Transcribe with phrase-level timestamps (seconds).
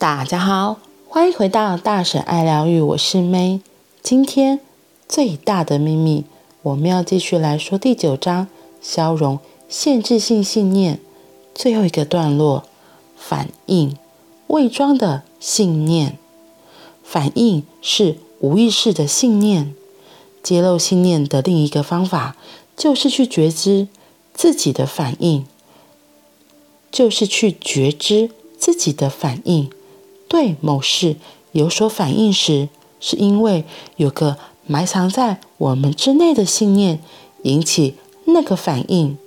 [0.00, 0.78] 大家好，
[1.10, 3.60] 欢迎回到大婶爱疗愈，我是 May。
[4.02, 4.58] 今天
[5.06, 6.24] 最大的秘密，
[6.62, 8.48] 我们要继续来说第九章：
[8.80, 10.98] 消融限制性信念。
[11.54, 12.64] 最后一个段落，
[13.14, 13.94] 反应，
[14.46, 16.16] 伪装的信念。
[17.04, 19.74] 反应是无意识的信念。
[20.42, 22.38] 揭露信念的另一个方法，
[22.74, 23.86] 就是去觉知
[24.32, 25.44] 自己的反应，
[26.90, 29.70] 就是去觉知自己的反应。
[30.30, 31.16] 对某事
[31.50, 32.68] 有所反应时，
[33.00, 33.64] 是因为
[33.96, 37.02] 有个埋藏在我们之内的信念
[37.42, 39.18] 引起那个反应。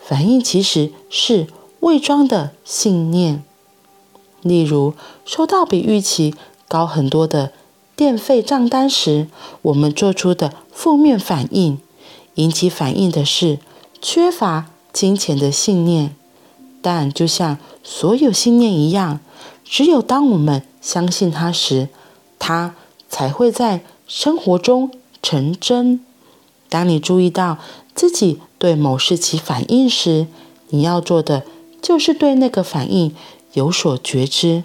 [0.00, 1.48] 反应其实是
[1.80, 3.42] 伪装的信念。
[4.42, 6.32] 例如，收到比预期
[6.68, 7.52] 高很多的
[7.96, 9.26] 电费账单时，
[9.62, 11.78] 我们做出的负面反应，
[12.36, 13.58] 引起反应的是
[14.00, 16.14] 缺乏金钱的信念。
[16.80, 19.18] 但就像所有信念一样，
[19.64, 21.88] 只有当我们相信它时，
[22.38, 22.74] 它
[23.08, 24.90] 才会在生活中
[25.22, 26.00] 成真。
[26.68, 27.58] 当你注意到
[27.94, 30.26] 自己对某事起反应时，
[30.68, 31.44] 你要做的
[31.80, 33.14] 就是对那个反应
[33.52, 34.64] 有所觉知。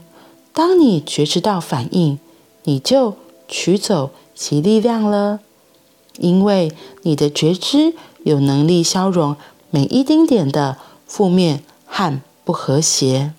[0.53, 2.19] 当你觉知到反应，
[2.63, 3.15] 你就
[3.47, 5.39] 取走其力量了，
[6.17, 6.71] 因为
[7.03, 9.35] 你的觉知有能力消融
[9.69, 13.33] 每一丁点的负面和不和谐。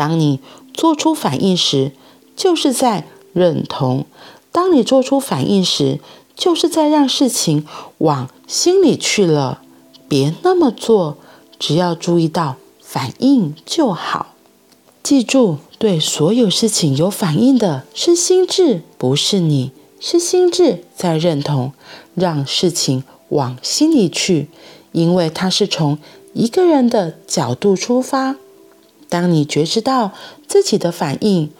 [0.00, 0.40] 当你
[0.72, 1.92] 做出反应时，
[2.34, 4.06] 就是在认同；
[4.50, 6.00] 当你做出反应时，
[6.34, 7.66] 就是在让事情
[7.98, 9.60] 往心里去了。
[10.08, 11.18] 别那么做，
[11.58, 14.34] 只要注意到反应就好。
[15.02, 19.72] 记住，对所有事情有反应的是心智，不是你。
[20.00, 21.74] 是心智在认同，
[22.14, 24.48] 让事情往心里去，
[24.92, 25.98] 因为它是从
[26.32, 28.36] 一个人的角度出发。
[29.10, 30.12] 当你觉知到
[30.48, 31.50] 自己的反应，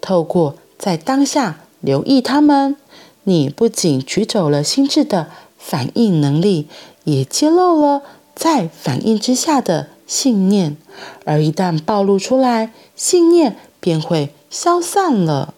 [0.00, 2.76] 透过在当下留意他们，
[3.24, 5.28] 你不仅取走了心智的
[5.58, 6.68] 反应能力，
[7.04, 8.02] 也揭露了
[8.34, 10.76] 在反应之下的信念。
[11.24, 15.52] 而一旦暴露出来，信念便会消散了。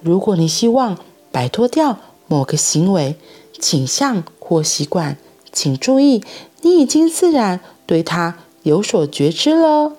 [0.00, 0.98] 如果你希望
[1.30, 3.16] 摆脱掉某个行为、
[3.60, 5.18] 倾向或习惯，
[5.52, 6.24] 请注意，
[6.62, 9.92] 你已经自然对它有所觉知了。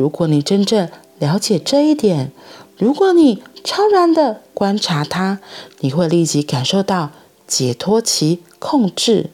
[0.00, 0.88] 如果你真正
[1.18, 2.32] 了解这一点，
[2.78, 5.40] 如果你超然地观察它，
[5.80, 7.10] 你会立即感受到
[7.46, 9.28] 解脱其控制，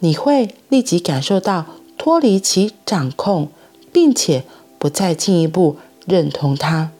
[0.00, 3.50] 你会立即感受到脱离其掌控，
[3.92, 4.42] 并且
[4.80, 6.90] 不再进一步认同它。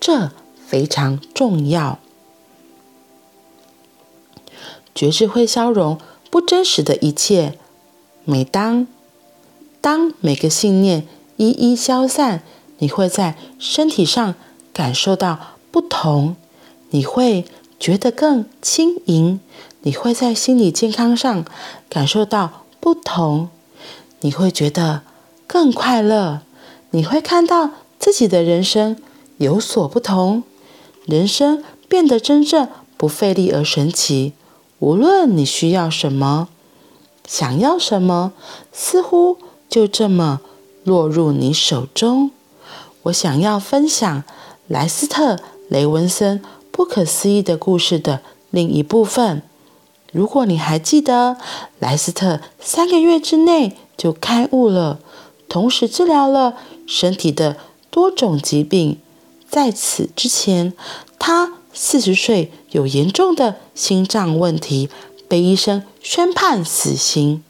[0.00, 0.30] 这
[0.66, 1.98] 非常重要。
[4.94, 5.98] 觉知会消融
[6.30, 7.58] 不真实的一切。
[8.24, 8.86] 每当
[9.82, 11.06] 当每个信念
[11.36, 12.42] 一一消散，
[12.78, 14.34] 你会在身体上
[14.72, 15.38] 感受到
[15.70, 16.36] 不同，
[16.90, 17.44] 你会
[17.78, 19.40] 觉得更轻盈，
[19.82, 21.44] 你会在心理健康上
[21.88, 23.48] 感受到不同，
[24.20, 25.02] 你会觉得
[25.46, 26.42] 更快乐，
[26.90, 28.96] 你会看到自己的人生
[29.38, 30.44] 有所不同。
[31.06, 34.32] 人生变得真正不费力而神奇。
[34.78, 36.48] 无论你需要什么，
[37.26, 38.32] 想要什么，
[38.72, 40.40] 似乎就这么
[40.84, 42.30] 落入你手中。
[43.04, 44.22] 我想要分享
[44.68, 45.34] 莱斯特·
[45.68, 49.42] 雷文森不可思议的故事的另一部分。
[50.12, 51.36] 如果你还记得，
[51.80, 55.00] 莱斯特三个月之内就开悟了，
[55.48, 56.54] 同时治疗了
[56.86, 57.56] 身体的
[57.90, 58.98] 多种疾病。
[59.48, 60.72] 在此之前，
[61.18, 64.88] 他四十岁，有严重的心脏问题，
[65.28, 67.42] 被医生宣判死刑。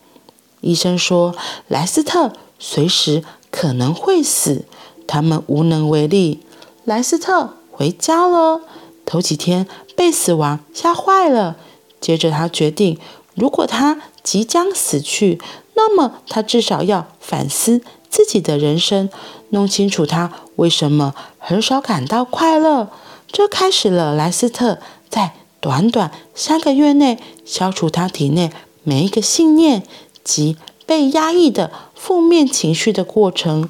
[0.60, 1.34] 医生说，
[1.68, 4.64] 莱斯特随时可能会死，
[5.06, 6.40] 他们无能为力。
[6.84, 8.60] 莱斯特回家了，
[9.06, 9.66] 头几天
[9.96, 11.56] 被死亡吓坏了。
[12.00, 12.98] 接着他决定，
[13.34, 15.40] 如果他即将死去，
[15.74, 19.08] 那么他至少要反思自己的人生，
[19.50, 22.90] 弄清楚他为什么很少感到快乐。
[23.32, 24.78] 这开始了莱斯特
[25.08, 28.52] 在短短三个月内消除他体内
[28.82, 29.82] 每一个信念
[30.22, 31.72] 及被压抑的
[32.06, 33.66] 负面情绪的过程。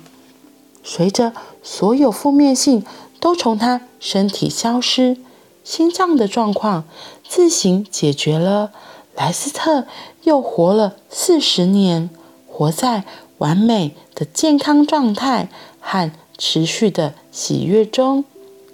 [0.83, 1.33] 随着
[1.63, 2.85] 所有负面性
[3.21, 5.17] 都从他身体消失，
[5.63, 6.83] 心脏的状况
[7.29, 8.73] 自行解决了。
[9.15, 9.87] 莱斯特
[10.25, 12.11] 又活了四十年，
[12.49, 13.05] 活在
[13.39, 15.49] 完美的健康状态
[15.79, 18.25] 和持续的喜悦中。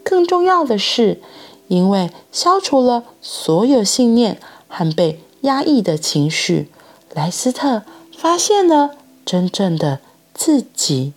[0.02, 1.20] 更重要的是，
[1.68, 6.70] 因为消除了所有信念和被压抑的情绪，
[7.12, 7.82] 莱斯特
[8.16, 8.96] 发现了
[9.30, 10.00] 真正的
[10.34, 11.12] 自己。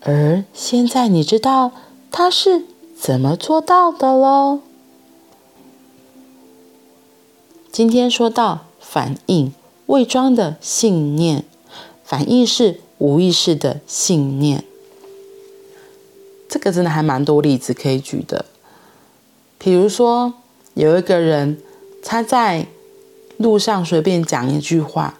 [0.00, 1.70] 而现在你知道
[2.10, 2.64] 他是
[2.98, 4.60] 怎么做到的喽。
[7.70, 9.52] 今天说到反应，
[9.84, 11.44] 伪装的信念，
[12.02, 14.64] 反应是无意识的信念。
[16.48, 18.46] 这个真的还蛮多例子可以举的，
[19.58, 20.32] 比如说
[20.72, 21.58] 有一个人
[22.02, 22.66] 他在
[23.36, 25.18] 路上随便讲一句话。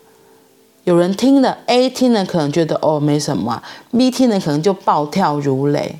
[0.84, 5.98] 有人听了，A 听了可能觉得哦没什么啊，B 听了可能就暴跳如雷。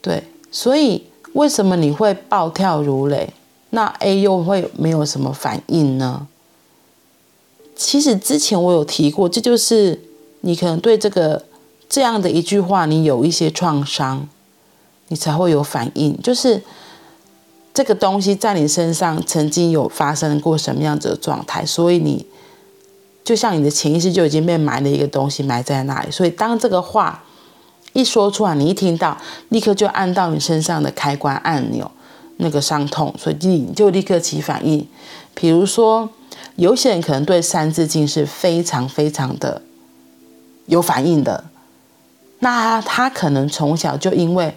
[0.00, 0.22] 对，
[0.52, 1.02] 所以
[1.32, 3.32] 为什么你会暴跳如雷？
[3.70, 6.28] 那 A 又会没有什么反应呢？
[7.74, 10.00] 其实之前我有提过，这就是
[10.42, 11.44] 你可能对这个
[11.88, 14.28] 这样的一句话，你有一些创伤，
[15.08, 16.16] 你才会有反应。
[16.22, 16.62] 就是
[17.74, 22.24] 这个东西在你身上曾经有发生过什么样子的状态，所以你。
[23.28, 27.22] 就像你的潜意识就已经被埋了一个东西埋在那里，所以当这个话
[27.92, 29.18] 一说出来，你一听到，
[29.50, 31.90] 立刻就按到你身上的开关按钮，
[32.38, 34.88] 那个伤痛，所以你就立刻起反应。
[35.34, 36.08] 比如说，
[36.56, 39.60] 有些人可能对《三字经》是非常非常的
[40.64, 41.44] 有反应的，
[42.38, 44.54] 那他可能从小就因为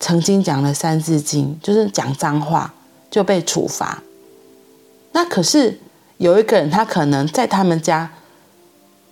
[0.00, 2.74] 曾经讲了《三字经》，就是讲脏话
[3.08, 4.02] 就被处罚。
[5.12, 5.78] 那可是。
[6.22, 8.12] 有一个人，他可能在他们家，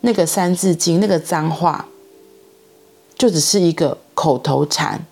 [0.02, 1.86] 那个《三字经》那个脏话，
[3.18, 5.04] 就只是一个口头禅，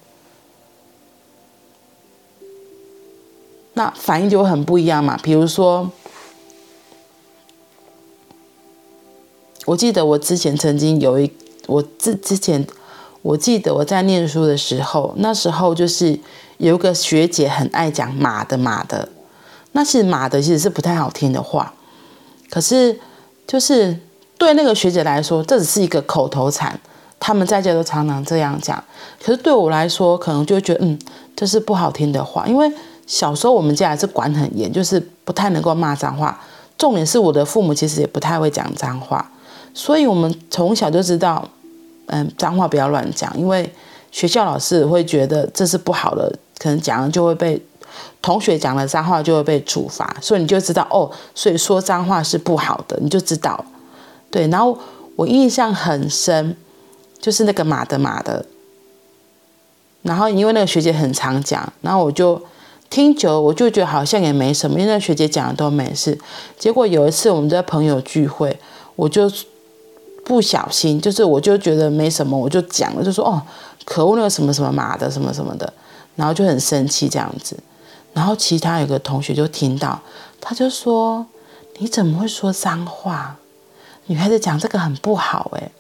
[3.73, 5.19] 那反应就很不一样嘛。
[5.21, 5.91] 比如说，
[9.65, 11.33] 我记得我之前曾经有一，
[11.67, 12.65] 我之之前，
[13.23, 16.17] 我记得我在念书的时候，那时候就是
[16.59, 19.09] 有一个学姐很爱讲“马的马的”，
[19.73, 21.75] 那是马“的”其实是不太好听的话。
[22.51, 22.99] 可是，
[23.47, 23.97] 就是
[24.39, 26.79] 对那个学姐来说，这只是一个口头禅，
[27.21, 28.83] 他们在家都常常这样讲。
[29.23, 30.99] 可是对我来说，可能就觉得，嗯，
[31.37, 32.47] 这是不好听的话。
[32.47, 32.71] 因为
[33.07, 36.41] 小时候我们家还是管很严，就是不太能够骂脏话。
[36.79, 39.31] 重点是我的父母其实也不太会讲脏话，
[39.75, 41.47] 所以我们从小就知道，
[42.07, 43.71] 嗯，脏话不要乱讲，因为
[44.11, 47.61] 学校老师会觉得这是不好的，可能讲了就会被。
[48.21, 53.65] 同学讲了脏话就会被处罚，所以你就知道哦，所以说脏话是不好的，你就知道。
[54.31, 54.79] 对，然后
[55.17, 56.57] 我印象很深，
[57.21, 58.45] 就是那个马的马的。
[60.03, 62.41] 然后因为那个学姐很常讲，然后我就
[62.89, 66.19] 听久，我就觉得好像也没什么，因为那个学姐讲的都没事。
[66.59, 68.59] 结果有一次我们在朋友聚会，
[68.97, 69.31] 我就
[70.25, 73.43] 不小心，就是我就觉得没什么，我就讲了，就说哦，
[73.85, 75.71] 可恶那个什么什么马的什么什么的，
[76.15, 77.57] 然后就很生气这样子。
[78.19, 80.03] 然后其他有个同学就听到，
[80.41, 81.25] 他就说
[81.79, 83.37] ：“你怎么会说脏话？
[84.07, 85.71] 女孩子讲这个很不好。”哎，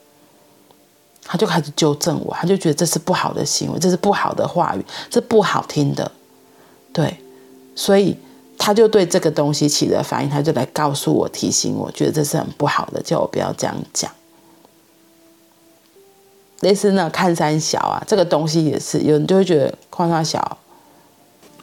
[1.25, 6.09] 他就开始纠正我，他就觉得这是不好的行为，这是不好的话语，这不好听的。
[6.93, 7.19] 对，
[7.75, 8.17] 所以
[8.57, 14.09] 他就对这个东西起了反应，他就来告诉我，提醒我，觉得这是很不好的，叫我不要这样讲。
[16.61, 20.59] 类似那看山小啊，这个东西也是，有人就会觉得看山小。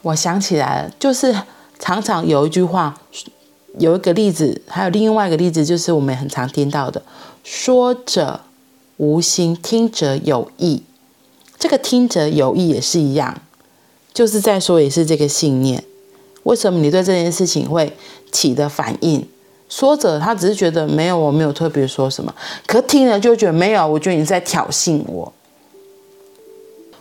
[0.06, 1.34] 我想起来了，就是
[1.80, 2.96] 常常有一句话，
[3.78, 7.02] 有一个例子，还有另外一个例子，就是我们很常听到的
[7.42, 8.42] “说者
[8.98, 10.84] 无心，听者有意”。
[11.58, 13.42] 这个“听者有意”也是一样，
[14.14, 15.82] 就是在说也是这个信念。
[16.44, 17.92] 为什么你对这件事情会
[18.30, 19.26] 起的反应？
[19.68, 22.32] 说者他只是觉得没有，我没有特别说什么，
[22.64, 25.32] 可听了就觉得没有，我觉得你在挑衅我。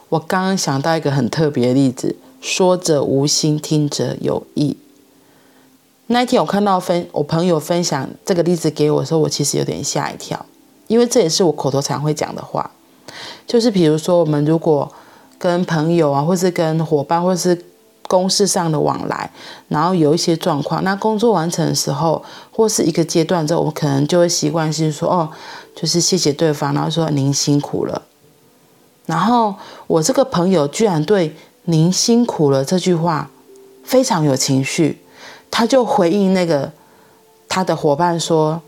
[0.09, 2.15] 我刚刚想到一个很特别的例子。
[2.45, 4.77] 说者无心，听者有意。
[6.05, 10.45] 那一天我看到分我朋友分享这个例子给我的时候，我其实有点吓一跳，
[10.85, 12.69] 因为这也是我口头禅会讲的话，
[13.47, 14.91] 就是比如说我们如果
[15.39, 17.65] 跟朋友啊，或是跟伙伴，或是
[18.07, 19.31] 公事上的往来，
[19.67, 25.31] 然后有一些状况，那工作完成的时候，或是一个阶段之后，我可能就会习惯性说哦，
[25.75, 28.03] 就是谢谢对方，然后说您辛苦了。
[29.07, 29.55] 然后
[29.87, 31.35] 我这个朋友居然对。
[31.65, 33.29] 您辛苦了这句话
[33.84, 35.01] 非常有情绪，
[35.51, 36.72] 他就回应那个
[37.50, 38.62] 他的伙伴说：“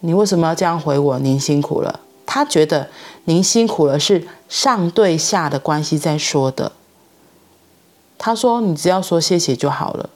[0.00, 1.18] 你为什么要这样回我？
[1.18, 2.88] 您辛苦了。”他觉得
[3.24, 6.72] “您辛苦了”是上对下的关系在说的。
[8.16, 10.10] 他说：“你只要说谢谢就好了。”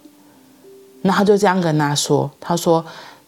[1.03, 2.85] 那他就这样跟他说：“他说。”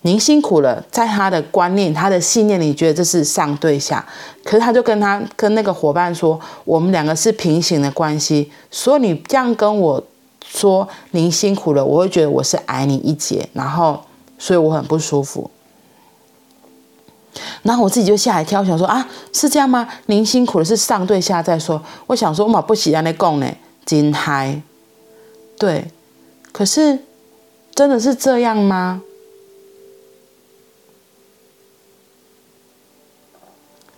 [0.06, 4.04] 您辛苦了，在他的观念、他的信念里，觉得这是上对下。
[4.44, 10.04] 可是他就跟他跟那个伙伴说：“我们两个是平行的关系，所以你这样跟我
[10.46, 13.98] 说您辛苦了，我会觉得我是矮你一截，然后
[14.38, 15.50] 所以我很不舒服。”
[17.62, 19.88] 然后我自己就吓一跳，想说啊，是这样吗？
[20.06, 21.82] 您辛苦了，是上对下在说。
[22.08, 23.50] 我想说，我嘛不喜欢那讲呢，
[23.86, 24.60] 真嗨。
[25.58, 25.90] 对，
[26.52, 26.98] 可是
[27.74, 29.00] 真的是这样吗？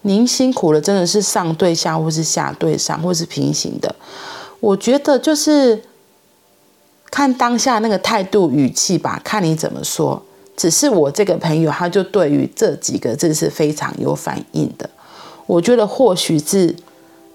[0.07, 3.93] 您辛苦了，真的是上对下，或是下对上，或是平行的？
[4.61, 5.83] 我觉得就是
[7.11, 10.23] 看当下那个态度语气吧，看你怎么说。
[10.57, 14.89] 只是我这个朋友，他就对于这几个字是非常有反应的。
[15.47, 16.75] 我觉得或许是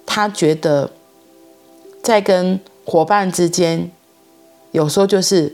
[0.06, 0.90] 他觉得
[2.02, 3.92] 在跟伙伴之间，
[4.72, 5.54] 有时候就是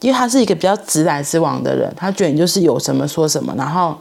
[0.00, 3.98] 因为他是一个比较直来直往的人，他觉得你就是有什么说什么，然后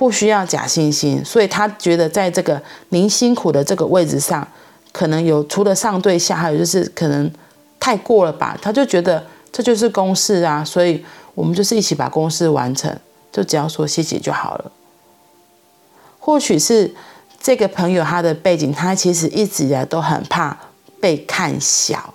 [0.00, 4.48] 不需要假惺惺，所以他觉得在这个您辛苦的这个位置上，
[4.92, 7.30] 可能有除了上对下，还有就是可能
[7.78, 11.04] 太过了吧，他就觉得这就是公事啊，所以。
[11.34, 12.94] 我们就是一起把公事完成，
[13.32, 14.72] 就只要说谢谢就好了。
[16.18, 16.92] 或许是
[17.40, 20.58] 这个朋友他的背景，他其实一直以来都很怕
[21.00, 22.12] 被看小，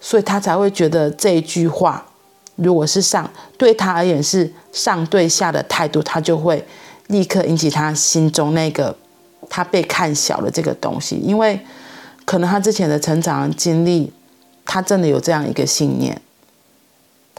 [0.00, 2.06] 所以他才会觉得这一句话，
[2.62, 6.64] 如果是上对他而言是上对下的态度，他就会
[7.08, 8.96] 立刻引起他心中那个
[9.48, 11.60] 他被看小的这个东西，因为
[12.24, 14.12] 可能他之前的成长经历。
[14.66, 16.20] 他真的有这样一个信念，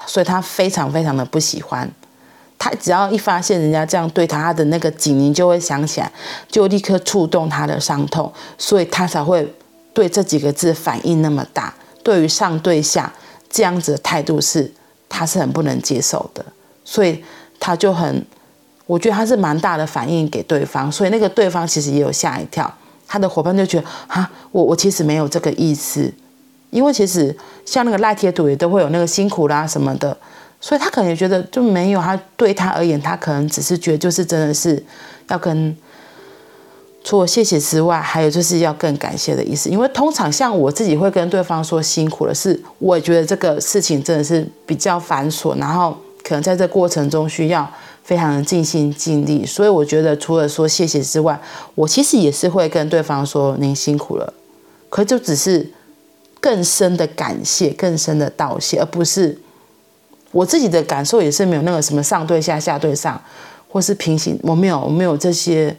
[0.05, 1.89] 所以他非常非常的不喜欢。
[2.59, 6.11] 他只要一发现人家这样对他，他的那个警铃就会响起来，
[6.49, 9.47] 就立刻触动他的伤痛，所以他才会
[9.93, 11.73] 对这几个字反应那么大。
[12.03, 13.13] 对于上对下
[13.49, 14.69] 这样子的态度是，
[15.11, 16.43] 他是很不能接受的，
[16.83, 17.23] 所以
[17.59, 18.25] 他就很，
[18.85, 22.73] 我觉得他是蛮大的反应给对方，所以那个对方其实也有吓一跳，
[23.07, 26.11] 他的伙伴就觉得啊，我我其实没有这个意思。
[26.71, 30.17] 因为其实像那个赖贴图也都会有那个辛苦啦什么的，
[30.61, 31.99] 所以他可能也觉得就没有。
[31.99, 34.81] 他对他而言，他可能只是觉得就是真的是
[35.27, 35.75] 要跟
[37.03, 39.69] 除了谢谢之外，还有就是要更感谢的意思。
[39.69, 47.69] 因为通常像我自己会跟对方说辛苦了，是我也觉得这个事情真的是比较繁琐，然后可能在这过程中需要
[48.03, 49.45] 非常的尽心尽力。
[49.45, 51.39] 所以我觉得除了说谢谢之外，
[51.75, 54.33] 我其实也是会跟对方说您辛苦了，
[54.89, 55.71] 可就只是。
[56.43, 59.37] 更深的感谢，更深的道谢，而不是
[60.31, 63.21] 我自己的感受也是没有那个什么上对下、下对上，
[63.69, 65.77] 或是平行，我没有，我没有这些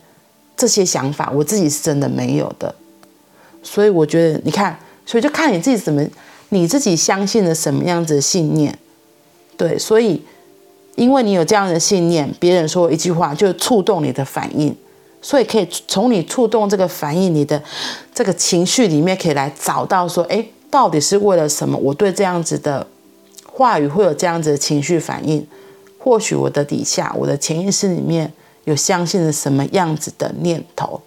[0.57, 2.75] 这些想法，我自己是真的没有的。
[3.63, 6.05] 所以我觉得，你看，所以就看你自己怎么，
[6.51, 8.77] 你自己相信了什么样子的信念，
[9.57, 10.23] 对，所以
[10.97, 14.77] 因为你有这样的信念，别人说一句话就触动你的反应。
[15.25, 17.63] 所以可以从你触动这个反应，你的
[18.13, 21.79] 这个情绪里面，可以来找到说，哎，到底是为了什么？
[21.79, 22.85] 我对这样子的
[23.47, 25.47] 话语会有这样子的情绪反应？
[25.97, 28.33] 或许我的底下，我的潜意识里面
[28.65, 31.01] 有相信了什么样子的念头？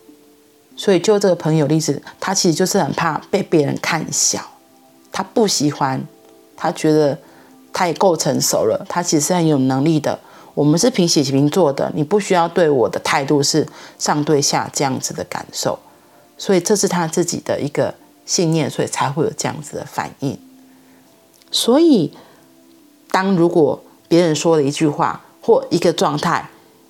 [0.75, 4.41] 所以就这个朋友例子，他其实就是很怕被别人看小，
[5.11, 6.05] 他不喜欢，
[6.57, 7.17] 他觉得
[7.71, 10.19] 他也够成熟了，他其实是很有能力的。
[10.53, 15.77] 我们是平起平坐的，你不需要对我的态度是上对下这样子的感受，
[16.37, 17.93] 所以这是他自己的一个
[18.25, 20.37] 信念，所以才会有这样子的反应。
[21.51, 22.13] 所以，
[23.11, 26.49] 当如果别人说了一句话或一个状态、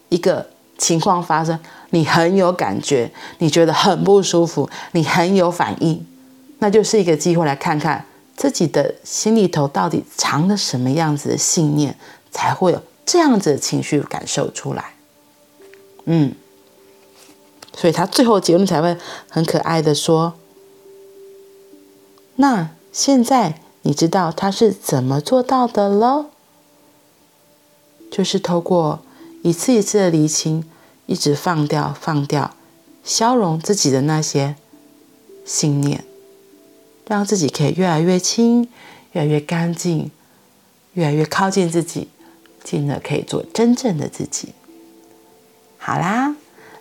[0.10, 6.05] 一个情况发生，你很有感觉，你觉得很不舒服，你很有反应，
[6.60, 8.05] 那就是一个机会来看看
[8.36, 11.98] 自己的心里头到底藏了什么样子的信念，
[12.32, 12.82] 才会有。
[13.08, 14.96] 这样子的情绪感受出来，
[16.05, 16.34] 嗯，
[17.77, 18.98] 所以他最后结论才会
[19.29, 20.34] 很可爱的说
[22.38, 26.25] ：“那现在你知道他是怎么做到的了？
[28.10, 29.01] 就是透过
[29.46, 30.64] 一次一次的厘清，
[31.06, 32.56] 一直放掉、放掉、
[33.04, 34.56] 消融自己的那些
[35.46, 36.04] 信念，
[37.08, 38.68] 让自己可以越来越轻、
[39.12, 40.10] 越来越干净、
[40.94, 42.10] 越来越靠近自己。”
[42.66, 44.50] 进而可以做真正的自己。
[45.78, 46.36] 好啦，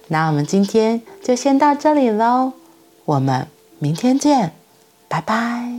[0.08, 2.54] 那我们今天就先到这里喽，
[3.04, 3.46] 我们
[3.78, 4.54] 明天见，
[5.08, 5.73] 拜拜。